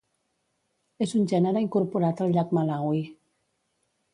[1.07, 3.03] És un gènere incorporat al llac Malawi.